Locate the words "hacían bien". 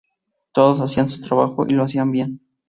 1.83-2.39